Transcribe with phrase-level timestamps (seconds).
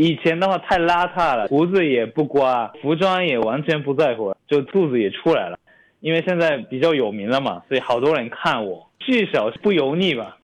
[0.00, 5.58] 以前的话太邋遢了，胡子也不刮，服装也完全不在乎，就肚子也出来了。
[5.98, 10.36] 因为现在比较有名了嘛，所以好多人看我，至少不油腻吧。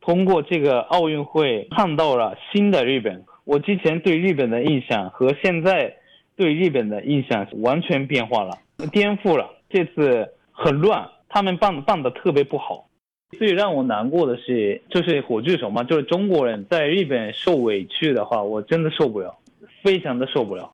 [0.00, 5.96] 通过这个奥运会看到了新的日本，我之前对日本的印象和现在
[6.34, 8.56] 对日本的印象完全变化了，
[8.90, 9.50] 颠覆了。
[9.68, 12.86] 这次很乱，他们办办的特别不好。
[13.32, 19.34] 最让我难过的是，就是火炬手嘛，就是中国人在日本受委屈的话，我真的受不了，
[19.82, 20.70] 非常的受不了。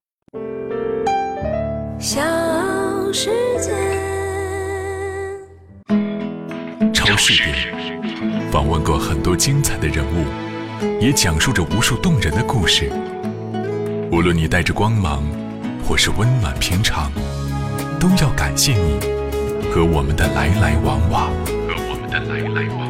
[1.98, 2.20] 小
[3.12, 3.72] 世界，
[6.92, 7.50] 超市里
[8.50, 10.24] 访问过很多精彩的人物，
[11.00, 12.90] 也讲述着无数动人的故事。
[14.12, 15.22] 无论你带着光芒，
[15.82, 17.10] 或是温暖平常，
[17.98, 19.00] 都要感谢你
[19.70, 21.32] 和我们的来来往往。
[22.10, 22.89] 的来来往。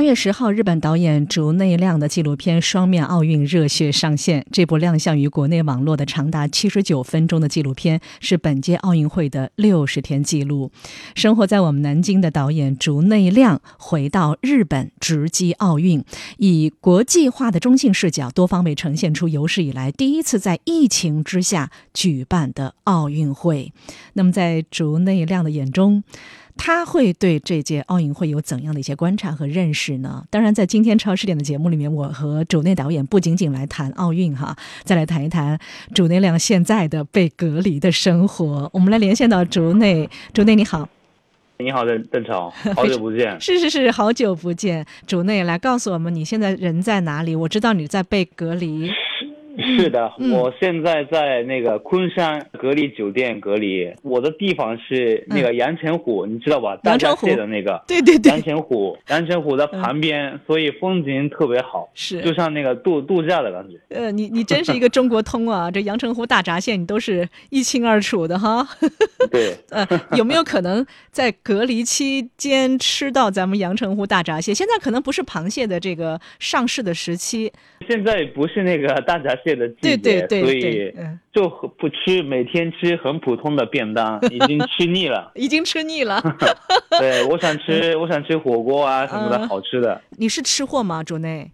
[0.00, 4.46] 八月十号，日本导演竹内亮的纪录片《双面奥运热血》上线。
[4.50, 10.72] 这部亮相于国内网络的长达七十九分钟的纪录片，是本届奥运会的六十天记录。
[11.14, 16.02] 生活在我们南京的导演竹内亮回到日本直击奥运，
[16.38, 23.70] 以国际化的中性视角，多方位呈现出有史以来第一次在疫情之下举办的奥运会。
[24.14, 26.02] 那么，在竹内亮的眼中，
[26.56, 30.24] 他会对这届奥运会有怎样的一些观察和认识呢？
[30.30, 35.58] 当然，在今天超视点的节目里面，我和主内导演不仅仅来谈奥运哈，再来谈一谈
[35.94, 38.70] 主内亮现在的被隔离的生活。
[38.72, 40.88] 我们来连线到主内，主内你好，
[41.58, 47.34] 你好邓邓超， 好久不见，是是是，好久不见，主内来告诉我们你现在人在哪里？
[47.34, 48.90] 我知道你在被隔离。
[49.60, 56.78] 是的，我现在在那个昆山隔离酒店隔离，我的地方是那个阳澄湖，你知道吧？
[56.84, 63.78] 阳澄湖的那个，对对对，阳澄湖，阳澄湖的旁边，所以风景特别好，是就像那个度度假的感觉。
[63.88, 65.70] 呃，你你真是一个中国通啊！
[65.72, 68.66] 这阳澄湖大闸蟹你都是一清二楚的哈。
[69.30, 74.54] 对， 呃，有没有可能在隔离期间吃到咱们阳澄湖大闸蟹？
[74.54, 77.52] 现在可能不是螃蟹的这个上市的时期，
[77.88, 80.92] 现在不是那个大闸蟹的季节，所以
[81.32, 86.20] 就不吃，每天吃很普通的便当，已经吃腻了， 已经吃腻了。
[86.98, 90.00] 对，我想吃，我想吃火锅啊什么的好吃的。
[90.18, 91.50] 你是吃货吗，主内？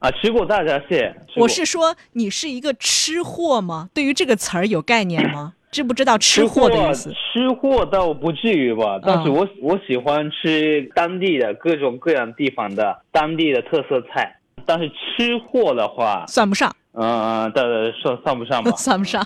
[0.00, 1.14] 啊，吃过大闸蟹。
[1.36, 3.88] 我是说，你是一个吃货吗？
[3.92, 5.54] 对于这个词儿有概念吗？
[5.70, 7.12] 知不知道吃货的意思？
[7.12, 14.36] 吃货倒不至于吧，但是我我喜欢吃当地的各种各样地方的当地的特色菜。
[14.66, 16.74] 但是吃货的话，算不上。
[16.92, 18.70] 嗯嗯，的算算不上吧？
[18.76, 19.24] 算不上。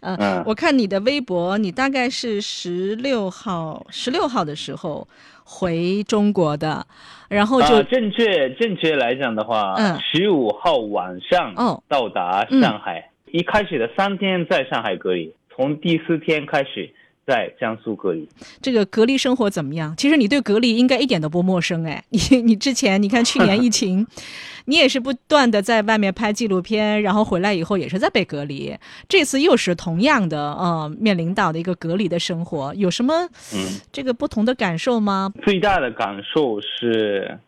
[0.00, 5.06] 嗯，我看你的微博，你大概是十六号十六号的时候
[5.44, 6.86] 回中国的，
[7.28, 11.54] 然后就正确正确来讲的话，嗯，十五号晚上
[11.88, 16.94] 到达上海，一开始的三天在上海隔离，从第四天开始。
[17.24, 18.28] 在江苏隔离，
[18.60, 19.94] 这个隔离生活怎么样？
[19.96, 22.02] 其实你对隔离应该一点都不陌生哎。
[22.10, 24.04] 你 你之前你看去年疫情，
[24.66, 28.76] 你也是不断的在外面拍纪录片，然后回来以后也是在被隔离。
[29.08, 33.14] 这次又是同样的呃，面临到的一个隔离的生活，有什么
[33.54, 35.32] 嗯这个不同的感受吗？
[35.44, 37.38] 最大的感受是，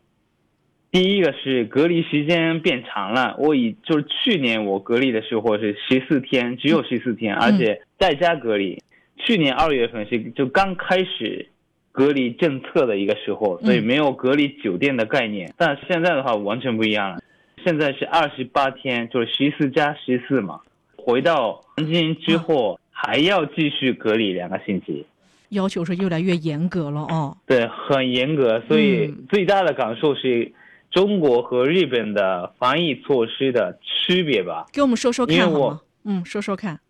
[0.93, 3.35] 第一个是隔离时间变长了。
[3.41, 8.81] 我以就是去年我隔离的时候是十四天，只有十四天，而且在家隔离。
[9.17, 11.49] 去年二月份是就刚开始
[11.93, 15.53] 隔离政策的一个时候，所以没有隔离酒店的概念。
[15.57, 17.23] 但现在的话完全不一样了，
[17.65, 20.61] 现在是二十八天，就是十四加十四嘛。
[20.97, 25.07] 回到南京之后还要继续隔离两个星期，
[25.51, 27.37] 要求是越来越严格了哦。
[27.47, 28.61] 对，很严格。
[28.67, 30.51] 所以最大的感受是
[30.91, 34.67] 中国和日本的防疫措施的区别吧。
[34.73, 35.81] 给我们说说看好吗？
[36.05, 36.81] 嗯，说说看。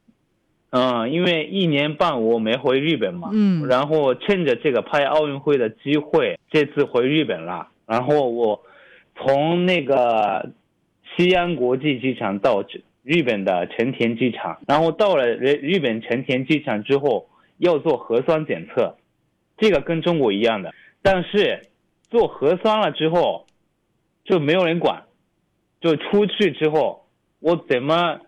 [0.76, 7.68] 嗯，因为一年半我没回日本嘛，嗯，然后趁着这个拍奥运会的机会，这次回日本了。
[7.86, 8.60] 然后我
[9.14, 10.50] 从那个
[11.14, 12.64] 西安国际机场到
[13.04, 17.28] 日本的成田机场，然后到了日日本成田机场之后
[17.58, 18.96] 要做核酸检测，
[19.56, 21.68] 这个跟中国一样的，但是
[22.10, 23.46] 做核酸了之后
[24.24, 25.04] 就没有人管，
[25.80, 27.06] 就出去之后
[27.38, 28.18] 我怎么？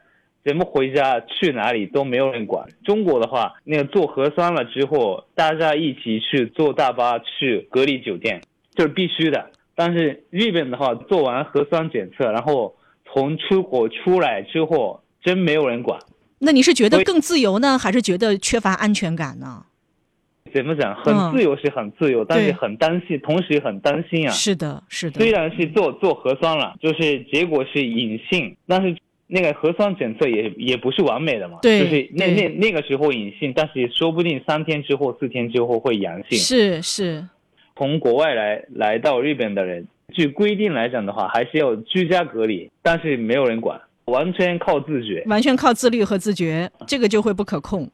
[0.46, 2.64] 怎么回家去哪里都没有人管。
[2.84, 8.40] 中国的话，那个做核酸了之后，大家一起去坐大巴去隔离酒店，
[8.76, 9.50] 就是必须的。
[9.74, 12.76] 但是日本的话，做完核酸检测，然后
[13.12, 15.98] 从出国出来之后，真没有人管。
[16.38, 19.64] 那你是觉得更自由呢，还是觉得缺乏安全感呢？
[20.54, 20.94] 怎么讲？
[20.94, 24.30] 很自由是很自由，但是很担心，同时很担心啊。
[24.30, 25.18] 是的，是的。
[25.18, 28.96] 虽然是做做核酸了，就是结果是阴性，但是
[29.26, 31.58] 那个核酸检测也也不是完美的嘛。
[31.62, 31.80] 对。
[31.80, 36.38] 就是那那那个时候隐性，但是说不定三天之后、四天之后会阳性。
[36.38, 37.26] 是是。
[37.76, 43.80] 从国外来来到日本的人，据规定来讲的话，还是要居家隔离，但是没有人管。
[44.06, 47.90] 完全靠自觉，完全靠自律和自觉，这个就会不可控。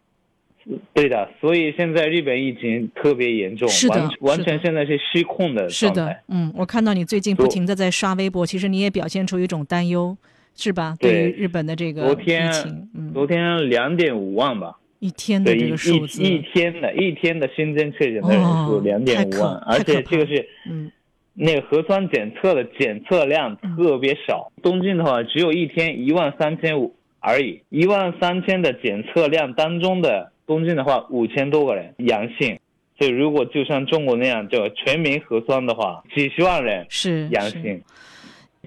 [0.93, 10.15] 对的，所以现在日本疫情特别严重，是的，完全现在是失控的是的，嗯，我看到你最近不停的在刷微博，其实你也表现出一种担忧，
[10.55, 10.95] 是吧？
[10.99, 11.13] 对。
[11.13, 12.51] 于日本的这个昨天，
[12.95, 20.91] 嗯，昨天两点五万吧，一天的这个数字，一天的一天的新增确诊的人数两点五万，而且这个是，嗯。
[21.35, 32.59] 那个核酸检测的检测量特别少，东京的话只有一天一万三千五而已，一万三千的检测量当中的东京的话五千多个人阳性，
[32.99, 37.27] 所以如果就像中国那样就全民核酸的话，几十万人是。
[37.31, 37.81] 阳性，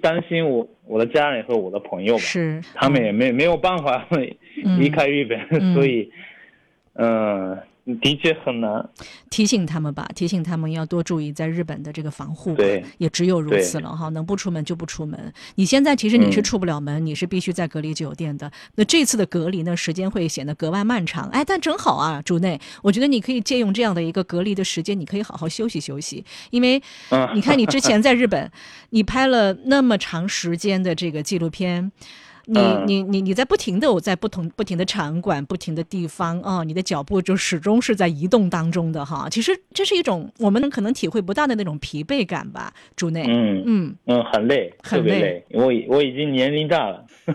[0.02, 4.08] 担心我我的家人和我的朋友吧，是他们也没没有办法
[4.78, 6.12] 离开日本，所以
[6.94, 7.58] 嗯。
[8.02, 8.90] 的确很难，
[9.30, 12.56] 提醒他们吧，提醒他们要多注意在日本的这个防护。
[12.56, 15.32] 对，也只有如此了哈，能不出门就不出门。
[15.54, 18.52] 你现在其实你是出不了门，你是必须在隔离酒店的。
[18.74, 21.30] 那这次的隔离呢，时间会显得格外漫长。
[21.30, 26.26] 哎，但正好啊，主内，我觉得你可以借用这样的一个隔离的时间，你可以好好休息休息。
[26.50, 26.82] 因为
[27.36, 28.52] 你看，你之前在日本，
[28.90, 31.92] 你拍了那么长时间的这个纪录片。
[32.48, 39.28] 你你你你在不停的我在不同不停的场馆不停的地方啊，你的脚步就始终是在移动当中的哈。
[39.30, 43.26] 其实这是一种我们可能体会不到的那种疲惫感吧，主内。
[43.28, 45.44] 嗯嗯嗯，很累，特别累。
[45.52, 47.06] 我我已经年龄大了，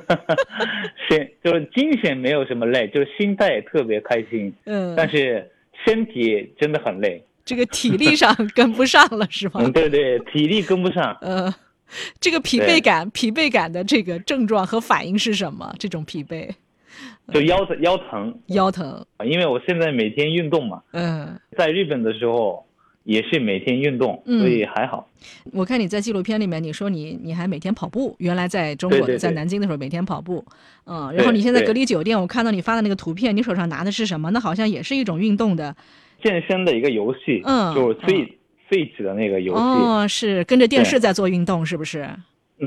[1.09, 4.53] 心就是精神没有什么累，就是心态也特别开心。
[4.65, 5.51] 嗯，但是
[5.85, 9.55] 身体真的很累，这个体力 上跟不上了是吗？
[9.65, 11.17] 嗯，对对，体力跟不上。
[11.23, 11.53] 嗯。
[12.21, 15.75] 这个疲惫感，疲惫感的这个症状和反应是什么？
[15.79, 16.49] 这种疲惫，
[17.33, 19.05] 就腰腰疼，腰疼。
[19.25, 22.65] 因为我现在每天运动嘛，嗯，在日本的时候
[23.05, 25.09] 也是每天运动，所以还好。
[25.53, 30.45] 我看你在纪录片里面，你说你你还每天跑步，原来在中国在南京的时候每天跑步，
[30.87, 34.31] 嗯，然后你现在隔离酒店，我看到你发的那个图片，你手上拿的是什么？
[34.31, 35.75] 那好像也是一种运动的
[36.23, 38.37] 健身的一个游戏，嗯，就是所以。
[38.71, 42.09] Fit 的那个游戏哦，是跟着电视在做运动，是不是？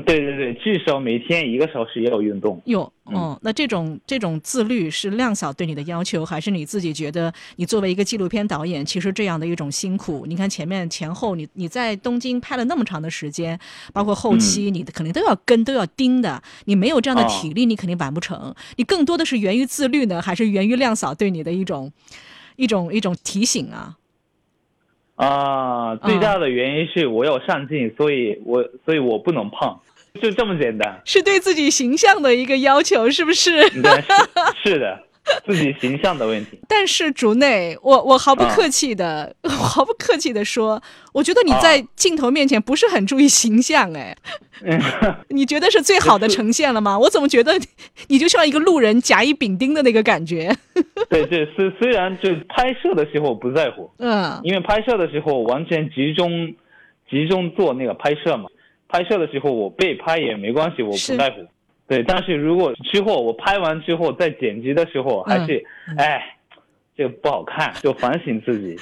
[0.06, 2.60] 对对对，至少每天一个小时也有运动。
[2.64, 10.26] 哟，哦，那这种这种自律是亮嫂对你的要求，还是你自己觉得你作为一个纪录片导演，其实这样的一种辛苦？
[10.26, 13.56] 你看前面前后，你你在东京拍了那么长的时间，
[13.92, 16.42] 包括后期，你肯定都要跟都要盯的。
[16.64, 18.52] 你没有这样的体力，你肯定完不成。
[18.74, 21.92] 你更多的是源于自律呢，还是源于亮嫂对你的一种
[22.56, 23.96] 一种一种提醒啊？
[25.16, 29.80] 啊，最大的原因是我要上镜，所以我所以我不能胖，
[30.20, 31.00] 就这么简单。
[31.04, 33.62] 是对自己形象的一个要求，是不是？
[34.62, 35.00] 是的。
[35.46, 40.82] 自己形象的问题， 但是竹内，我 我毫不客气的，毫不客气的说，
[41.12, 44.14] 我觉得你在镜头面前不是很注意形象，哎，
[45.28, 46.98] 你觉得是最好的呈现了吗？
[46.98, 47.52] 我怎么觉得
[48.08, 50.54] 你就像一个路人甲乙丙丁的那个感觉？
[51.08, 56.54] 对对，虽虽然就拍摄的时候不在乎，嗯，因为拍摄的时候完全集中
[57.10, 58.48] 集中做那个拍摄嘛，
[58.88, 61.46] 拍摄的时候我被拍也没关系，我不在乎。
[61.86, 65.62] 对，但是如果之后我拍完之后在剪辑的时候还是，
[65.98, 66.22] 哎，
[66.96, 68.76] 这个不好看，就反省自己。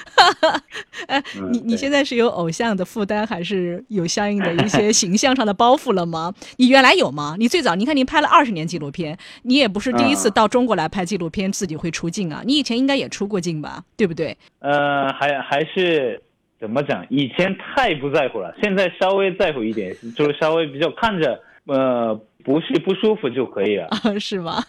[1.07, 6.33] 哎，你你现在是有偶像的负担，还是有相应的一些形象上的包袱了吗？
[6.57, 7.35] 你原来有吗？
[7.37, 12.41] 你最早，你看您拍了二十年纪录片，你也不是第一次到中国来拍纪录片，自己会出镜啊。
[12.45, 13.83] 你以前应该也出过镜吧？
[13.97, 14.37] 对不对？
[14.59, 16.21] 呃，还还是
[16.57, 17.05] 怎么讲？
[17.09, 22.19] 以前太不在乎了，现在稍微在乎一点，就是稍微比较看着，呃。
[22.45, 23.87] 不是不舒服就可以了，
[24.19, 24.61] 是吗？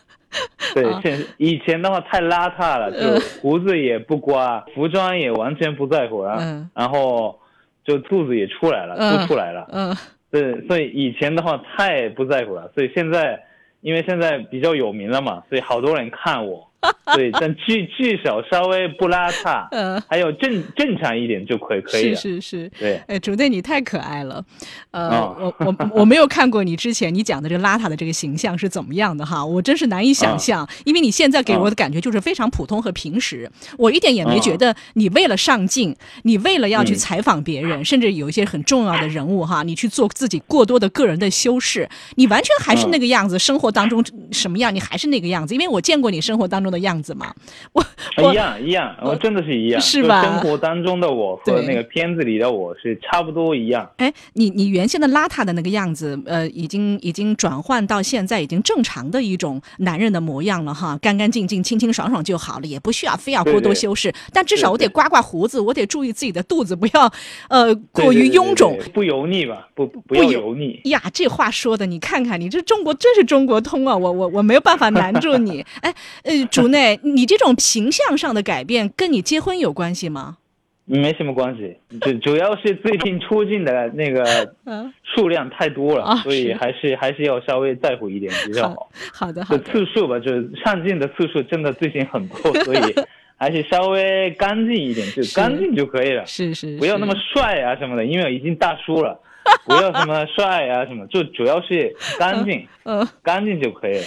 [0.75, 7.41] 对，现以前的话太邋遢了，就胡子也不刮，服装也完全不在乎，然后然后
[7.85, 9.69] 就肚子也出来了，都出来了。
[9.73, 9.97] 嗯，
[10.31, 13.43] 对，所以以前的话太不在乎了，所以现在
[13.81, 16.71] 因为现在比较有名了嘛，所以好多人看我。
[17.17, 24.45] 对，但至至少稍微不邋遢，嗯，还有正正常一点就可以，可以是是是，对，哎，主队你太可爱了，
[24.91, 46.85] 呃，我我我没有看过你之前你讲的这个邋遢的这个形象是怎么样的哈，我真是难以想象，因为你现在给我的感觉就是非常普通和平时，我一点也没觉得你为了上镜，你为了要去采访别人，甚至有一些很重要的人物哈，你去做自己过多的个人的修饰，你完全还是那个样子，生活当中什么样你还是那个样子，因为我见过你生活当中的。
[46.85, 47.35] 样子吗？
[47.73, 50.23] 我一样一样，我真的是一样，是吧？
[50.23, 53.91] 生活当中的我和那个片子里的我是差不多一样。
[53.97, 64.13] 哎，你你原先的邋遢的那个样子，呃，已经已经转换到现在已经正常的一种男人的模样了哈，干干净净、清清爽爽就好了，也不需要非要过多修饰。
[64.31, 67.11] 但至少我得刮刮胡子，我得注意自己的肚子不要
[67.49, 69.67] 呃过于臃肿，不油腻吧？
[69.75, 71.01] 不不要油腻呀！
[71.15, 73.97] 这话说的，你看看你这中国真是中国通啊！
[73.97, 75.65] 我我我没有办法难住你。
[75.81, 80.39] 哎，呃，主内，你这种形象上的改变跟你结婚有关系吗？
[80.87, 84.53] 没什么关系，主主要是最近出镜的那个
[85.03, 88.91] 数量太多了，所以还是还是要稍微在乎一点比较好。
[89.11, 89.63] 好的，好的。
[89.65, 92.79] 次数吧，就是上镜的次数真的最近很多，所以
[93.39, 96.27] 还是稍微干净一点，就干净就可以了。
[96.27, 99.19] 是是，不要那么帅啊什么的，因为已经大叔了，
[99.65, 104.05] 不要什么帅啊什么，就主要是干净， 嗯，干净就可以了。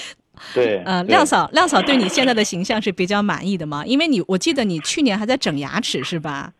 [0.54, 3.84] 对， 呃，亮嫂，亮嫂对你现在的形象是比较满意的吗？
[3.86, 6.54] 因为你，我记得你去年还在整牙齿，是吧？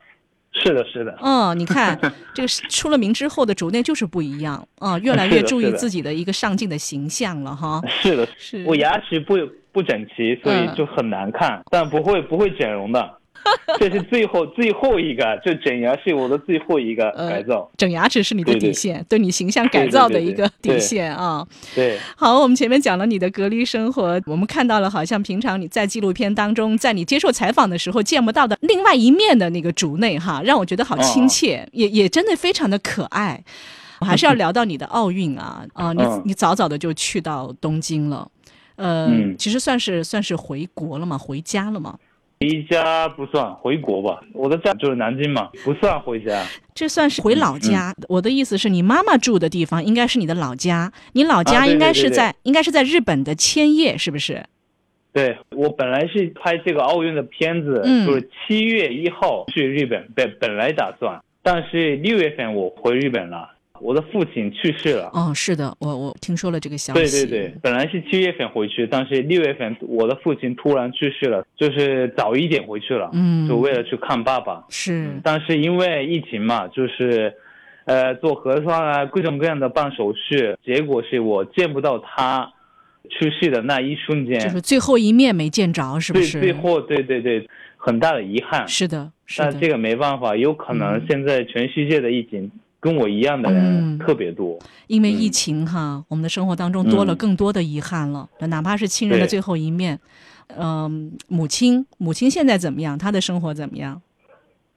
[0.52, 1.16] 是的，是的。
[1.22, 2.00] 嗯，你看
[2.34, 7.82] 这个出了名之后的竹内就是不一样，嗯，越来越 注意自己的一个上镜的形象了哈。
[8.02, 9.36] 是的，是我牙齿不
[9.72, 13.18] 不整齐，所以就很难看，但不会不会整容的。
[13.80, 17.70] 这是最后最后一个，就整牙是我的最后一个改造。
[17.78, 21.46] 整牙齿是你的底线，对你形象改造的一个底线啊。
[21.76, 33.44] 对，好，我们前面讲了你的隔离生活，我们看到了好像平常你在纪录片当中，在你接受采访的时候见不到的另外一面的那个竹内哈，让我觉得好亲切，也也真的非常的可爱。
[34.00, 38.30] 我还是要聊到你的奥运啊 啊，你你早早的就去到东京了，
[38.76, 41.98] 呃，其实算是算是回国了嘛，回家了嘛。
[42.40, 46.46] 回家不算回国吧，我的家就是南京嘛，不算回家。
[46.76, 47.94] 这算是回老家。
[48.08, 54.44] 我的意思是你妈妈住的地方应该是你的老家，你老家应该是在应该是在日本的千叶，是不是？
[55.14, 63.50] 对我本来是拍这个奥运的片子，就是七月一号去日本，本本来打算，但是六月份我回日本了。
[63.82, 65.10] 我的父亲去世了。
[65.14, 67.00] 哦，是的，我我听说了这个消息。
[67.00, 73.10] 对对对，本来是七月份回去，但是六月份我的父亲突然去世了，就是早一点回去了。
[73.14, 74.66] 嗯，就为了去看爸爸。
[74.70, 75.20] 是。
[75.24, 77.34] 但是因为疫情嘛，就是，
[77.86, 82.52] 呃，做核酸啊，各种各样的办手续，结果是我见不到他
[83.10, 84.40] 去世的那一瞬间。
[84.40, 86.40] 就是最后一面没见着，是不是？
[86.40, 88.68] 最后，对对对，很大的遗憾。
[88.68, 89.52] 是的，是的。
[89.52, 92.52] 但这个没办法，有可能现在全世界的疫情。
[92.80, 94.58] 跟我一样的人特别多，
[94.88, 98.30] 因为疫情哈，我们的生活当中多了更多的遗憾了。
[98.40, 100.00] 哪怕是亲人的最后一面，
[100.56, 102.98] 嗯，母亲，母亲现在怎么样？
[102.98, 104.02] 她的生活怎么样？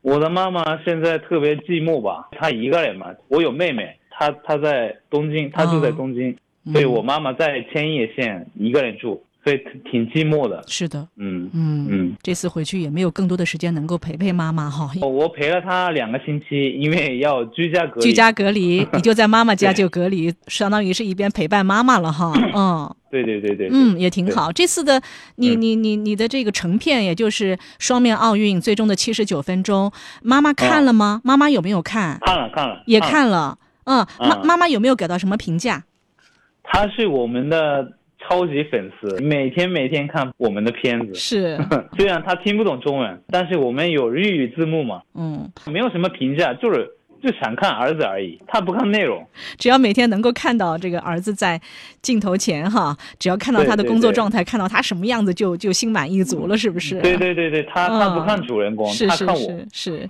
[0.03, 3.07] 我的妈妈现在特别寂寞吧，她一个人嘛。
[3.29, 6.35] 我有妹妹，她她在东京，她住在东京，
[6.73, 9.23] 所以我妈妈在千叶县一个人住。
[9.43, 9.59] 所以
[9.91, 14.91] 挺寂寞的，是的，嗯嗯嗯，这次回去也没有更多的时间能够陪陪妈妈哈。
[15.01, 18.07] 我陪了她两个星期，因为要居家隔离。
[18.07, 22.35] 居家隔离， 你就在妈妈家就隔离，相当于是一边陪伴妈妈了哈。
[22.55, 24.53] 嗯，对对对对，嗯，也挺好。
[24.53, 25.01] 这次的
[25.37, 29.91] 你你你你的这个成片，也就是双面奥运最终的七十九分钟，
[30.23, 31.23] 妈妈看了吗？
[31.25, 32.19] 妈妈有没有看？
[32.21, 33.57] 看了看了，也看了。
[33.85, 35.85] 嗯，妈妈妈有没有给到什么评价？
[36.63, 37.93] 她是我们的。
[38.21, 41.15] 超级粉丝，每天每天看我们的片子。
[41.15, 41.59] 是，
[41.97, 45.03] 虽然他听不懂中文，但是我们有日语字幕嘛。
[45.15, 46.91] 嗯，没有什么评价，就是。
[47.23, 49.27] 就想看儿子而已，他不看内容。
[49.59, 51.61] 只要每天能够看到这个儿子在
[52.03, 57.01] 镜头前哈，只要看到他的工作状态，看到他什么样子，就就心满意足了，是不是？
[57.01, 59.61] 对对对对，他他不看主人公，他看我。
[59.73, 60.07] 是，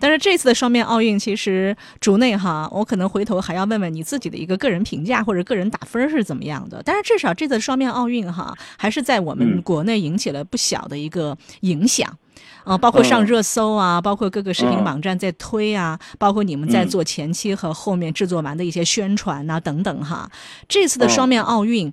[0.00, 6.82] 但是这次的双面奥运，其实主内哈，我可能回头还要问问你自己的一个个人评价或者个人打分是怎么样的。
[6.84, 12.16] 但是至少这次双面奥运哈，还是在我们国内引起了不小的一个影响。
[12.64, 20.30] 啊，包括上热搜啊，包括各个视频网站在推啊，包括你们在做前期和后面制作完的一些宣传呐等等哈。
[20.68, 21.92] 这次的双面奥运，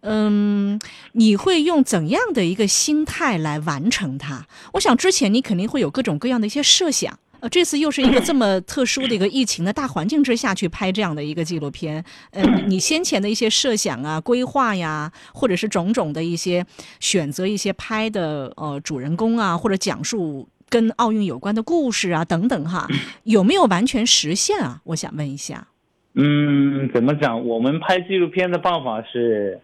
[0.00, 0.80] 嗯，
[1.12, 4.46] 你会用怎样的一个心态来完成它？
[4.72, 7.18] 我想之前你肯定会有各种各样的一些设想。
[7.40, 16.66] 呃，这次又是一个这么特殊的一个疫情的大环境之下去拍这样的一个纪录片，呃，你先前的一些设想啊、规划呀，或者是种种的一些
[16.98, 22.88] 选择一些拍的呃主人公啊，或者讲述跟奥运有关的故事啊等等哈，
[23.22, 24.80] 有没有完全实现啊？
[24.84, 25.68] 我想问一下。
[26.14, 27.46] 嗯，怎么讲？
[27.46, 29.60] 我们拍纪录片的办法是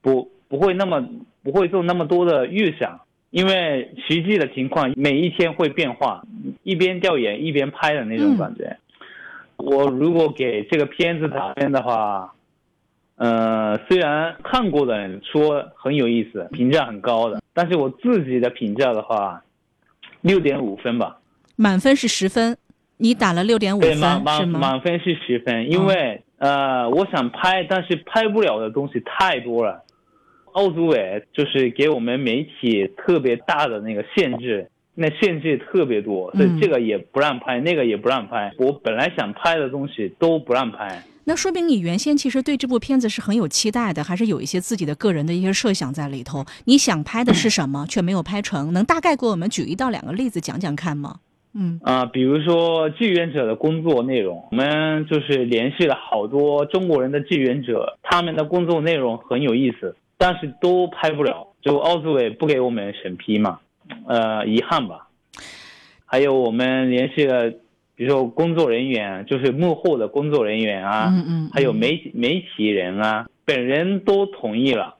[0.00, 1.04] 不不会那么
[1.42, 3.00] 不会做那么多的预想。
[3.36, 6.24] 因为实际的情况每一天会变化，
[6.62, 8.74] 一边调研一边拍的那种感觉。
[9.58, 12.32] 我如果给这个片子打分的话，
[13.16, 19.42] 呃，虽然看过的人说很有意思，评价很高的，但是我自己的评价的话，
[20.22, 21.18] 六点五分吧。
[21.56, 22.56] 满分是十分，
[22.96, 24.18] 你打了六点五分是吗？
[24.24, 29.82] 满满分是十分，因为呃，我想拍，但是拍不了的东西太多了。
[30.56, 38.50] 奥组委就是给我们媒体特别大的那个限制，那限制特别多，所以这个也不让拍，那个也不让拍。
[38.56, 41.02] 我本来想拍的东西都不让拍。
[41.24, 46.46] 那说明你原先其实对这部片子是很有期待的，还是有一些自己的个人的一些设想在里头？
[46.64, 48.72] 你想拍的是什么，却没有拍成？
[48.72, 51.16] 能大概给我们举一到两个例子讲讲看吗？
[51.58, 63.60] 嗯啊，比如说志愿者的工作内容，我们就是联系了好多中国人的志愿者，他们的工作内容很有意思，但是都拍不了，就奥组委不给我们审批嘛，
[64.06, 65.08] 呃，遗憾吧。
[66.04, 67.52] 还有我们联系了。
[67.98, 74.96] 比如说工作人员，就是幕后的工作人员啊，嗯嗯，还有媒体媒体人啊，本人都同意了，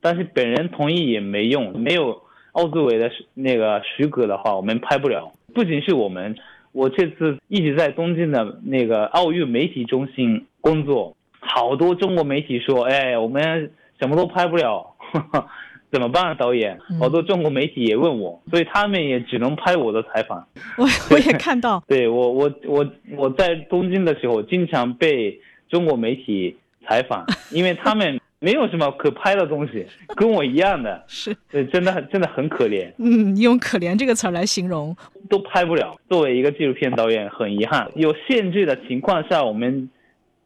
[0.00, 2.22] 但是本人同意也没用，没有
[2.52, 5.30] 奥组委的那个许可的话，我们拍不了。
[5.52, 6.34] 不仅是我们，
[6.72, 14.94] 我这次一直在东京的那个奥运媒体中心工作，好多中国媒体说，哎，我们什么都拍不了。
[15.90, 16.36] 怎么办？
[16.36, 20.46] 导演，好多中国媒体也问我，所以他们也只能拍我的采访。
[20.76, 22.86] 我我也看到， 对我我我
[23.16, 25.40] 我在东京的时候，经常被
[25.70, 26.54] 中国媒体
[26.86, 32.92] 采访， 因为他们没有什么可拍的东西，跟我一样的，是对，真的很真的很可怜。
[32.98, 34.94] 嗯，用“可怜”这个词来形容，
[35.30, 35.96] 都拍不了。
[36.10, 39.88] 作为一个纪录片导演，很遗憾，有限制的情况下，我们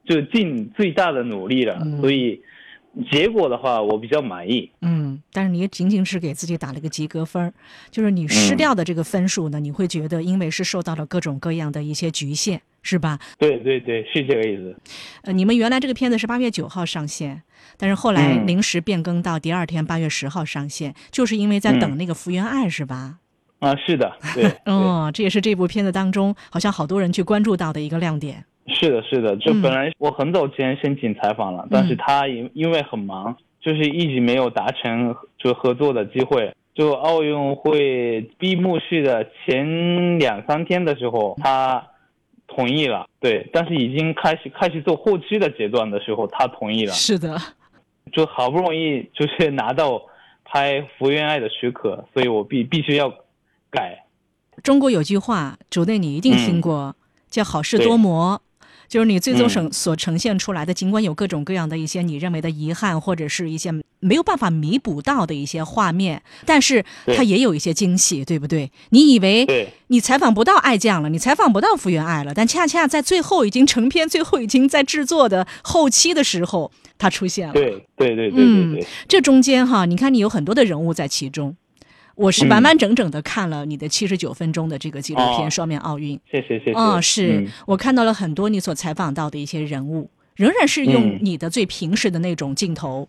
[0.04, 2.40] 就尽最大的努力了，所以。
[3.10, 4.70] 结果的话，我比较满意。
[4.82, 7.52] 嗯，但是你也仅仅是给自己打了个及格分儿，
[7.90, 13.18] 就是你失掉的这个分数呢，你会觉得因为是受到了各种各样的一些局限，是吧？
[13.38, 14.76] 对对对，是这个意思。
[15.22, 17.42] 呃，你们原来这个片子是八月九号上线，
[17.78, 23.18] 但是后来临时变更到第二天八月十号上线，就是因为在等那个福原爱，是吧？
[23.60, 24.52] 啊，是的， 对。
[24.66, 28.44] 哦，这也是这部片子当中好像好多人去关注到的一个亮点。
[28.68, 36.54] 是的，是的，就本来我很早之前申请采访了，但是他因因为很忙，就是一直没有达成就合作的机会。
[36.74, 41.86] 就奥运会闭幕式的前两三天的时候，他
[42.46, 46.92] 同意了，对，但是已经开始开始做后期的阶段的时候，他同意了。
[46.94, 47.36] 是的，
[48.10, 50.00] 就好不容易就是 拿到
[50.44, 53.12] 拍福原爱的许可，所以我必必须要
[53.70, 54.06] 改。
[54.62, 56.96] 中国有句话，主内你一定听过，
[57.28, 58.40] 叫好事多磨。
[58.92, 68.70] 就是你最终呈所呈现出来的，尽管有各种各样的一些你认为的遗憾，或者是一些没有办法弥补到的一些画面，但是它也有一些惊喜，对不对？
[68.90, 77.54] 你以为你采访不到爱将了，你采访不到福原爱了，但恰恰在最后已经成片，最后已经在制作的后期的时候，它出现了。
[77.54, 81.56] 对对对对对对，这中间哈，你看你有很多的人物在其中。
[82.14, 86.16] 我是完完整整的看了你的七十九分钟的这个纪录片《双面奥运》。
[86.30, 86.72] 谢谢谢谢。
[86.74, 93.08] 嗯，是我看到了很多你所采访到的一些人物，仍然是用你的最平时的那种镜头，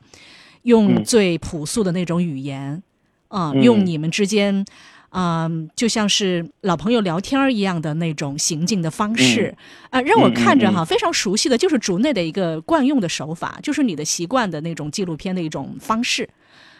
[0.63, 2.81] 用最朴素的那种语言，
[3.27, 4.65] 啊，用你们之间，
[5.09, 9.53] 嗯，就像是老朋友聊天一样的那种行进的方式，
[9.89, 16.27] 啊，让我看着哈非常熟悉的就是竹内的一个惯用的手法，就是你的习惯的那种纪录片的一种方式。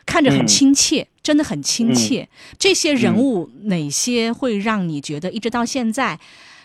[0.06, 2.28] 看着很亲切，真的很亲切。
[2.58, 6.20] 这些人物哪些会让你觉得一直到现在，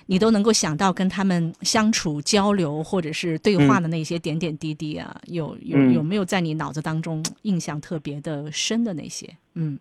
[0.07, 5.20] 你都能够想到跟他们相处、交流或者是对话的那些点点滴滴啊？
[5.27, 9.29] 有有有没有在你脑子当中印象特别的深的那些？
[9.55, 9.79] 嗯，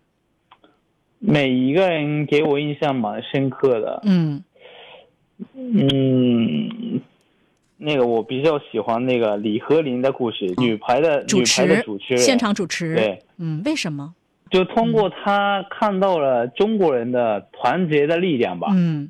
[1.18, 4.00] 每一个人给我印象蛮深刻的。
[4.04, 4.42] 嗯
[5.54, 7.00] 嗯。
[7.80, 12.94] 那个我比较喜欢那个李和林的故事，女排的女排的主持人，现场主持。
[12.94, 14.14] 对，嗯，为什么？
[14.50, 18.68] 就通过他看到了中国人的团结的力量吧。
[18.72, 19.08] 嗯，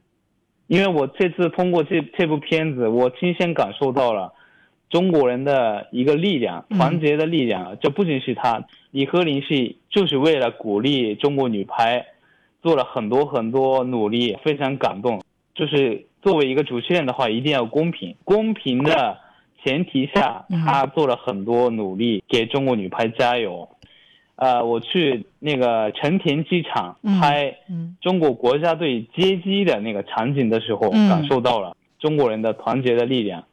[0.67, 4.33] 因为我这次通过这这部片子，我亲身感受到了
[4.91, 7.77] 中国人的一个力量，团结的力量。
[7.81, 12.05] 这不仅是他，李和林是就是为了鼓励中国女排，
[12.63, 15.23] 做了很多很多努力，非常感动。
[15.59, 18.15] 就是作为一个主持人的话，一定要公平。
[18.23, 19.19] 公平的
[19.65, 23.69] 前提下，他做了很多努力，给中国女排加油。
[24.37, 27.57] 呃，我去那个成田机场拍
[28.01, 33.45] 中国国家队接机的那个场景的时候，感受到了中国人的团结的力量。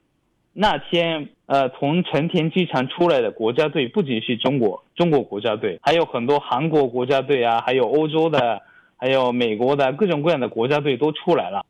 [0.53, 8.61] 那天，呃，从成田机场出来的国家队不仅是中国中国国家队，还有很多韩国国家队啊，还有欧洲的，
[8.95, 11.65] 还有美国的各种各样的国家队都出来了。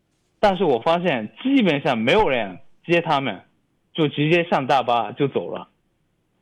[0.48, 3.42] 但是我发现基本上没有人接他们，
[3.96, 5.70] 就直接上大巴就走了。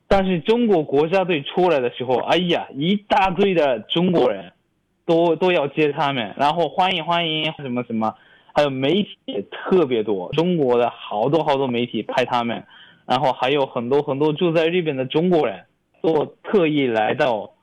[0.06, 4.52] 但是中国国家队出来的时候，哎呀，一大堆的中国人，
[5.06, 8.14] 都都要接他们，然后欢迎欢迎什么什么，
[8.52, 9.16] 还有媒体
[9.50, 12.62] 特别多，中国的好多好多媒体拍他们，
[13.06, 15.64] 然后还有很多很多住在日本的中国人，
[16.02, 17.54] 都特意来到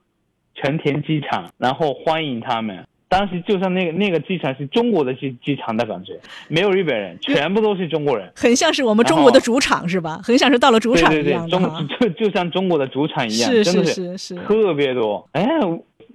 [0.56, 2.88] 成田机场，然后欢迎他们。
[3.12, 10.21] 当时就像那个那个机场是中国的机机场的感觉，没有日本人，全部都是中国人，很像是我们中国的主场是吧？
[10.24, 11.60] 很像是到了主场一样的
[12.00, 15.28] 就就像中国的主场一样，是是是是，特别多。
[15.34, 15.45] 哎，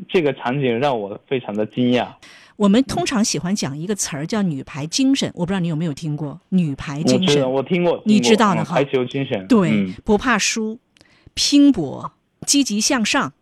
[0.09, 2.07] 这个场景让我非常的惊讶。
[2.57, 7.43] 我们通常喜欢讲一个词儿叫“女排精神”，我不知道你有没有听过“女排精神”？
[7.53, 8.77] 我听过，你知道的哈。
[8.77, 10.79] 排球精神，对，不怕输，
[11.35, 12.13] 拼搏，
[12.47, 13.35] 积极向上。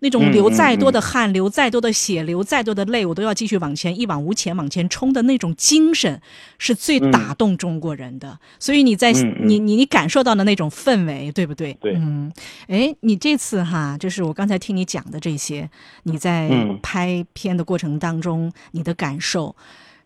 [0.00, 6.20] 那种流再多的汗，流再多的血，流再多的泪，我都要继续往前，一往无前往前冲的那种精神，
[6.58, 8.38] 是最打动中国人的。
[8.58, 11.72] 所以你在你你你感受到的那种氛围，对不对？
[11.80, 12.30] 对，嗯，
[12.68, 15.70] 哎，你这次哈，就是我刚才听你讲的这些，
[16.02, 16.50] 你在
[16.82, 19.56] 拍片的过程当中，你的感受，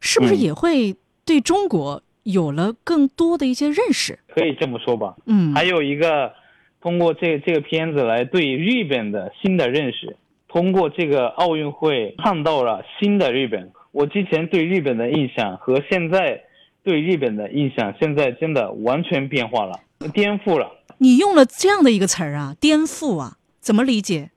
[0.01, 4.21] 是不是也会对中国有了更多的一些认识？
[4.33, 5.17] 可以这么说吧。
[5.27, 6.33] 嗯，还有一个。
[6.81, 10.17] 通过这这个片子来对日本的新的认识，
[10.49, 13.71] 通过这个奥运会看到了新的日本。
[13.93, 16.43] 我之前对日本的印象和现在
[16.83, 19.81] 对日本的印象，现在真的完全变化了，
[20.15, 20.73] 颠覆了。
[20.99, 24.31] 你用了这样的一个词儿啊，颠覆啊，怎么理解？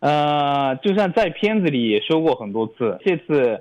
[0.00, 3.60] 呃，就像在片子里也说过很多次，这次，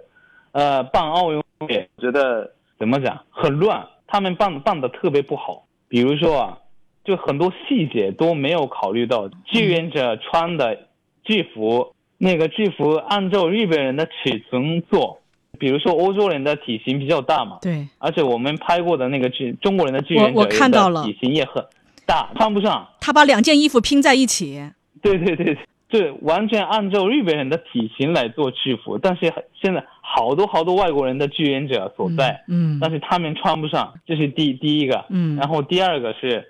[0.53, 6.57] 呃，办奥运会觉得怎么讲很乱，他们办办的特别不好，比如说啊。
[7.03, 10.75] 就很多细节都没有考虑到，志愿者穿的
[11.23, 15.19] 制服，那个制服按照日本人的尺寸做，
[15.57, 21.65] 比如说欧洲人的体型比较大嘛，对，而且我们拍过的那个志中国人的志愿者体型也很
[22.05, 22.87] 大，穿不上。
[22.99, 24.61] 他把两件衣服拼在一起。
[25.01, 25.57] 对对对
[25.89, 36.49] 对，完全按照日本人的体型来做制服，但是现在好多好多外国人的志愿者所在，嗯，但是他们穿不上，这是第第一个，嗯，然后第二个是。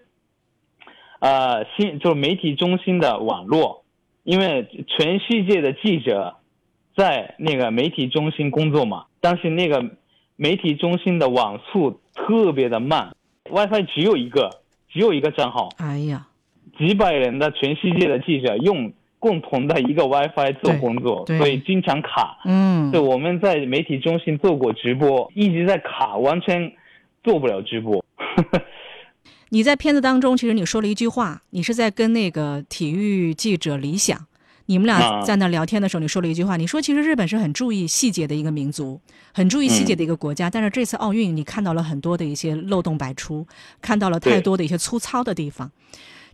[1.21, 3.84] 呃，新就是媒体中心的网络，
[4.23, 6.36] 因为全世界的记者
[6.97, 9.86] 在那个媒体中心工作嘛，但是那个
[10.36, 13.15] 媒体中心的网速特别的慢
[13.51, 14.49] ，WiFi 只有一个，
[14.89, 15.69] 只有一个账号。
[15.77, 16.25] 哎呀，
[16.75, 22.39] 几百人的全世界的记者用共同的一个 WiFi 做工作，所以经常卡。
[22.45, 26.73] 嗯，对，我们在媒体中心做过直播，一直在卡，完全
[27.23, 28.03] 做不了直播。
[29.53, 34.17] 你在片子当中，其实你说了一句话，你是在跟那个体育记者李想，
[34.67, 39.01] 你们俩在那聊天的时候，你说了一句话，你说其实日本是很注意细节的一个民族，
[39.33, 43.45] 很注意细节的一个国家，但是这次奥运你看到了很多的一些漏洞百出，
[43.81, 45.69] 看到了太多的一些粗糙的地方，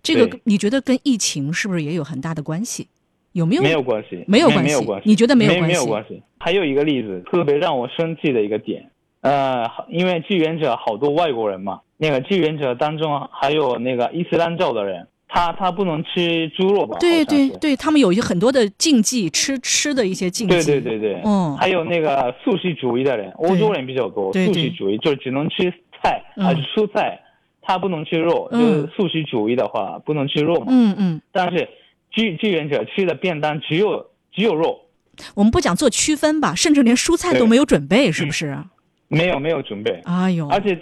[0.03, 2.87] 这个你觉得跟疫情是不是也有很大的关系？
[3.31, 3.63] 有没有？
[3.63, 5.67] 没有关系，没有关系，你觉得没有关系？
[5.67, 6.21] 没有关系。
[6.37, 8.91] 还有一个例子，特别让我生气的一个点。
[9.21, 16.97] 呃，因为志愿者好多外国人嘛，那个志愿者当中还有那个伊斯兰教的人，他他不能吃猪肉吧？
[16.99, 20.55] 对对对，他们有一些很多的禁忌，吃吃的一些禁忌。
[20.55, 27.19] 对对对对，嗯，还有那个素食主义的人，欧洲人比较多，素食主义就是只能吃菜还是蔬菜，
[27.61, 30.67] 他不能吃肉，就是素食主义的话不能吃肉嘛。
[30.69, 31.21] 嗯嗯。
[31.31, 31.67] 但是
[32.11, 34.81] 志志愿者吃的便当只有只有肉。
[35.33, 38.55] 我们不讲做区分吧，甚至连蔬菜都没有准备，是不是？
[39.07, 40.47] 没有没有准备，哎呦！
[40.49, 40.77] 而且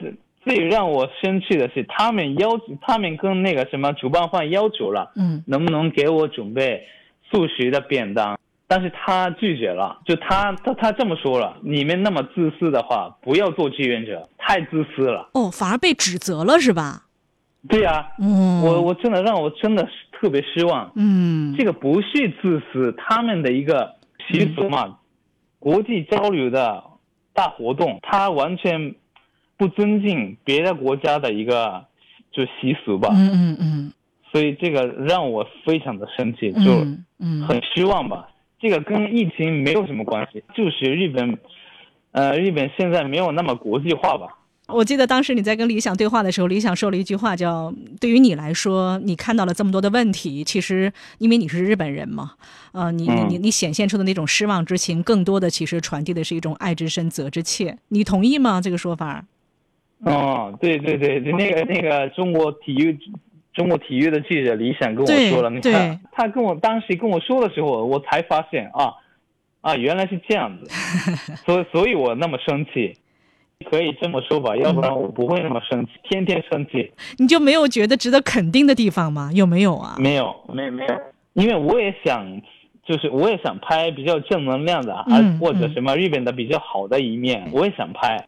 [0.45, 6.87] 最让我生气的是，他们要他们跟那个什么主办方要求了，嗯，能不能给我准备
[7.29, 8.39] 素食的便当？
[8.67, 15.29] 但是他拒绝了，就他他他这么说了：你们那么自私的话，不要做志愿者，太自私了。
[15.33, 17.07] 哦，反而被指责了是吧？
[17.67, 20.91] 对呀，嗯，我我真的让我真的是特别失望。
[20.95, 23.95] 嗯，这个不是自私，他们的一个
[24.29, 24.99] 习俗嘛，
[25.57, 26.83] 国际交流的。
[27.37, 28.95] 大活动，他完全
[29.57, 31.85] 不尊敬别的国家的一个
[32.31, 33.09] 就习俗吧。
[33.13, 33.93] 嗯嗯嗯。
[34.31, 36.85] 所以这个让我非常的生气，就
[37.47, 38.27] 很失望吧。
[38.59, 41.37] 这个跟疫情没有什么关系，就是日本，
[42.11, 44.27] 呃，日本现在没有那么国际化吧。
[44.67, 52.31] 我记得当时你在跟李想对话的时候，李想说了一句话，叫“对于你来说，你看到了这么多的问题，其实因为你是日本人嘛，
[52.73, 57.77] 呃，你你你你显现出的那种失望之情，更多的其实传递的是一种爱之深责之切。
[57.89, 58.59] 你同意吗？
[58.59, 59.23] 这个说法？
[60.05, 62.97] 哦，对对对，那个那个中国体育
[63.53, 68.93] 中国体育的记者李想跟我说了，你看他跟我当时跟我说的时候，我才发现啊
[69.61, 70.69] 啊，原来是这样子，
[71.45, 72.95] 所以 所以我那么生气。
[73.71, 76.91] 可以这么说吧，要不然我不会那么生气，天天生气。
[77.17, 79.31] 你就没有觉得值得肯定的地方吗？
[79.33, 79.95] 有没有啊？
[79.97, 80.93] 没有，没有没有，
[81.33, 82.41] 因为我也想
[82.85, 85.05] 就是我也想拍比较正能量的，啊，
[85.39, 88.27] 或者什么日本的比较好的一面，我也想拍。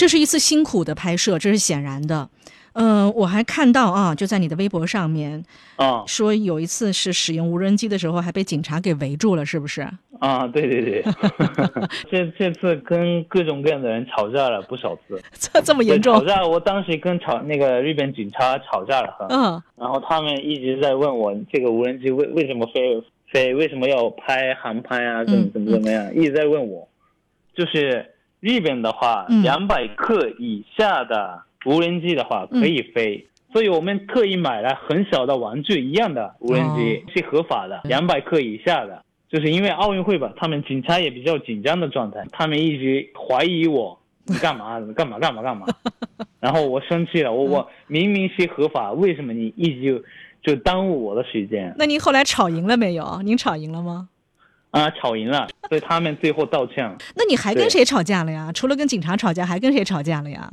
[0.00, 2.26] 这是一次辛苦的拍摄，这是显然的。
[2.72, 5.44] 嗯，我还看到啊，就在你的微博上面，
[5.76, 9.86] 啊，说有一次是使用无人机的时候，还被警察给围住了，是不是？
[10.18, 11.04] 啊，对对对，
[12.10, 16.14] 这这次跟各种各样的人吵架了不少次，这这么严重？
[16.14, 26.88] 吵架，我当时跟吵那个日本警察吵架了，嗯，然后他们一直在问我这个无人机为为什么飞飞，为什么要拍航拍啊，怎么怎么怎么样，一直在问我，
[27.54, 28.09] 就是
[28.40, 31.42] 日本的话，两百克以下的。
[31.66, 39.04] 无人机的话可以飞，所以我们特意买了很小的玩具一样的无人机，是合法的，两百克以下的。
[39.30, 44.80] 就是因为奥运会吧，他们警察也比较紧张的状态，他们一直怀疑我， 你干嘛？
[44.96, 45.18] 干嘛？
[45.18, 45.42] 干嘛？
[45.42, 45.66] 干嘛？
[46.40, 50.02] 然后我生气了，我我明明是合法，为什么你一直
[50.42, 51.74] 就耽误我的时间？
[51.76, 53.20] 那您后来吵赢了没有？
[53.22, 54.08] 您吵赢了吗？
[54.70, 56.96] 啊，吵赢了，所以他们最后道歉了。
[57.14, 58.50] 那你还跟谁吵架了呀？
[58.54, 60.50] 除了跟警察吵架，还跟谁吵架了呀？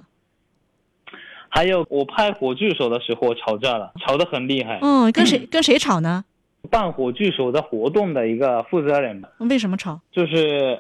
[1.50, 4.80] 还有我拍火炬手的时候吵架了，吵得很厉害。
[4.82, 6.26] 嗯，跟谁跟谁吵呢？
[6.70, 9.24] 办火炬手的活动的一个负责人。
[9.40, 10.02] 为什么吵？
[10.12, 10.80] 就是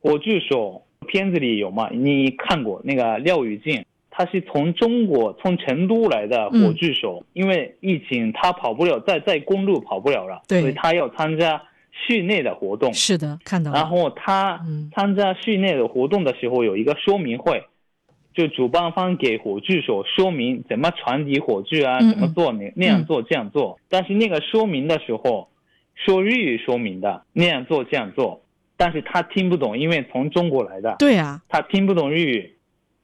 [0.00, 1.90] 火炬手片子里有嘛？
[1.92, 3.84] 你看过那个廖宇静？
[4.08, 11.62] 他是从中国从成都来的火炬手，因为疫情他跑不了，在在公路跑不了了，所以他要参加
[12.06, 12.92] 室内的活动。
[12.94, 13.72] 是的，看到。
[13.72, 14.60] 然后他
[14.94, 17.64] 参加室内的活动的时候有一个说明会。
[18.34, 25.48] 就主办方给火炬手说明怎么传递火炬啊，怎么做那那样做这样做，但是那个说明的时候
[25.94, 28.42] 说日语说明的那样做这样做，
[28.76, 32.56] 但是他听不懂，因为从中国来的，对啊，他听不懂日语，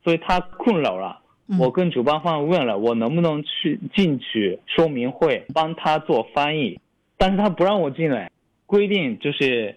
[0.04, 1.20] 所以他困扰了。
[1.58, 6.78] 我跟主办方问了，我能不能去进去说明会帮他做翻译，
[7.16, 8.30] 但是他不让我进来，
[8.72, 9.76] 规定就是。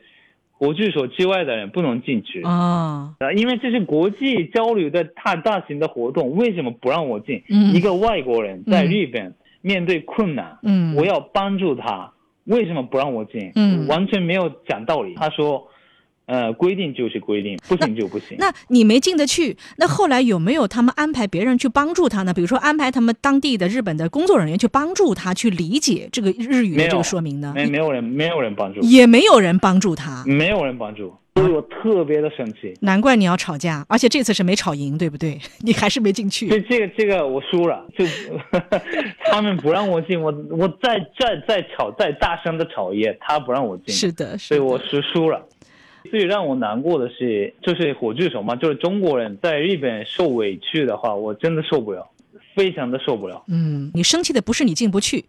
[0.57, 3.13] 火炬手之外的人不能进去啊！
[3.35, 7.43] 因为这是国际交流的大大型的活动，为什么不让我进？
[7.73, 12.13] 一个外国人在日本面对困难，嗯，我要帮助他，
[12.45, 13.51] 为什么不让我进？
[13.55, 15.13] 嗯，完全没有讲道理。
[15.15, 15.67] 他说。
[16.25, 18.35] 呃，规定就是规定，不行就不行。
[18.39, 22.33] 那你没进得去，那后来有没有他们安排别人去帮助他呢？
[22.33, 27.51] 比如说安排他们当地的日本的工作人员去帮助他去理解这个日语的这个说明呢？
[27.55, 32.73] 没没有人，没有人帮助，也没有人帮助他，没有人帮助，所以我特别的生气。
[32.81, 35.39] 难怪你要吵架，而且这次是没吵赢，对不对？
[35.61, 36.47] 你还是没进去。
[36.49, 38.03] 这这个这个我输了，就
[39.31, 43.93] 他们不让我进，我我再再再吵，再大声的吵也他不让我进。
[43.93, 45.39] 是的，所以我是输了。
[46.05, 52.07] 最让我难过的是，就是火炬手嘛，就是中国人在日本受委屈的话，我真的受不了，
[52.55, 53.43] 非常的受不了。
[53.47, 55.25] 嗯，你生气的不是你进不去，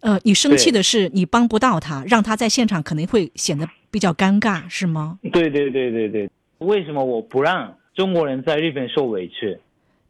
[0.00, 5.18] 呃，你生气的是你帮不到他，让他在现场可能会显得比较尴尬，是吗？
[5.32, 6.30] 对对对对对。
[6.58, 9.58] 为什么我不让中国人在日本受委屈？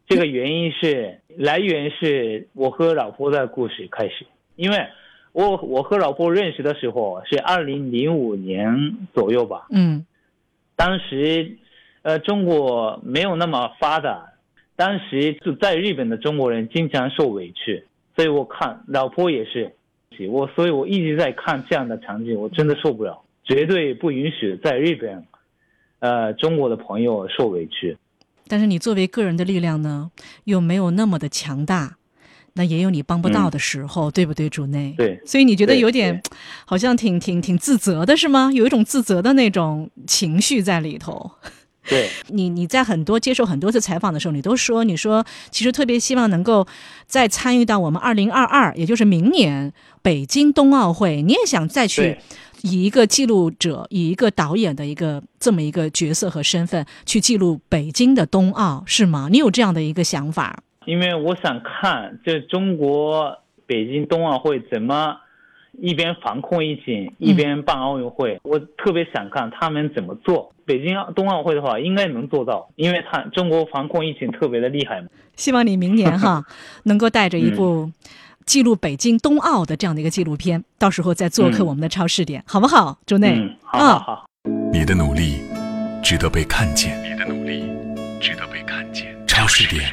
[0.07, 4.77] 这个原因是来源是我和老婆的故事开始，因为。
[5.33, 9.67] 我我和老婆认识的时候是二零零五年左右吧。
[9.71, 10.05] 嗯，
[10.75, 11.57] 当时，
[12.03, 14.33] 呃，中国没有那么发达，
[14.75, 17.83] 当时就在日本的中国人经常受委屈，
[18.15, 19.73] 所以我看老婆也是，
[20.29, 25.25] 我所以我一直在看这样的场景，我真的受不了，绝对不允许在日本，
[25.97, 27.97] 呃，中国的朋友受委屈。
[28.47, 30.11] 但是你作为个人的力量呢，
[30.43, 31.97] 又没有那么的强大。
[32.55, 34.93] 那也有你帮不到的时候，对不对，主内？
[34.97, 36.21] 对，所以你觉得有点，
[36.65, 38.51] 好像挺挺挺自责的是吗？
[38.53, 41.31] 有一种自责的那种情绪在里头。
[41.89, 46.65] 对， 你你在很多接受很多次采访的时候，你都说，你说其实特别希望能够
[47.07, 52.17] 再参与到我们二零二二，也就是明年北京冬奥会，你也想再去
[52.61, 59.27] 以一个记录者、以一个导演的一个这么一个角色和身份去记录北京的冬奥，是吗？
[59.29, 60.63] 你有这样的一个想法？
[60.85, 65.17] 因为我想看，这中国北京冬奥会怎么
[65.79, 70.53] 一边防控疫情一边办奥运会，我特别想看他们怎么做。
[70.65, 75.07] 北京冬奥会的话，应该能做到，因为他中国防控疫情特别的厉害嘛。
[75.35, 76.43] 希望你明年哈
[76.85, 77.91] 能够带着一部
[78.45, 82.99] 记录北京冬奥的这样的一个纪录片，到时候再做客我们的超市点，好不好？
[83.05, 84.25] 周内，好好好。
[84.71, 85.41] 你的努力
[86.03, 87.63] 值得被看见，你的努力
[88.21, 89.12] 值得被看见。
[89.33, 89.91] 超市点。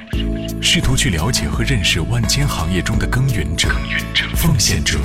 [0.63, 3.71] 试图去了解和认识万千行业中的耕耘者、
[4.37, 4.99] 奉献者、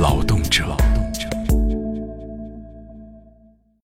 [0.00, 0.74] 劳动者。